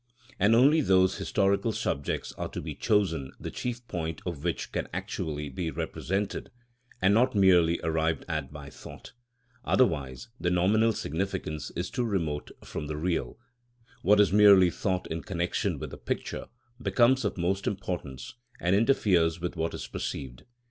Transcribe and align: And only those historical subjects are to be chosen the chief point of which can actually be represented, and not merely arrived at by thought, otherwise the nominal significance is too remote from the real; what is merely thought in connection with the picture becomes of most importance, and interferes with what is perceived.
And 0.39 0.55
only 0.55 0.81
those 0.81 1.17
historical 1.19 1.71
subjects 1.71 2.33
are 2.33 2.47
to 2.49 2.59
be 2.59 2.73
chosen 2.73 3.33
the 3.39 3.51
chief 3.51 3.87
point 3.87 4.19
of 4.25 4.43
which 4.43 4.71
can 4.71 4.87
actually 4.91 5.47
be 5.47 5.69
represented, 5.69 6.49
and 7.03 7.13
not 7.13 7.35
merely 7.35 7.79
arrived 7.83 8.25
at 8.27 8.51
by 8.51 8.71
thought, 8.71 9.13
otherwise 9.63 10.29
the 10.39 10.49
nominal 10.49 10.91
significance 10.91 11.69
is 11.75 11.91
too 11.91 12.03
remote 12.03 12.49
from 12.63 12.87
the 12.87 12.97
real; 12.97 13.37
what 14.01 14.19
is 14.19 14.33
merely 14.33 14.71
thought 14.71 15.05
in 15.05 15.21
connection 15.21 15.77
with 15.77 15.91
the 15.91 15.97
picture 15.97 16.47
becomes 16.81 17.23
of 17.23 17.37
most 17.37 17.67
importance, 17.67 18.33
and 18.59 18.75
interferes 18.75 19.39
with 19.39 19.55
what 19.55 19.75
is 19.75 19.85
perceived. 19.85 20.45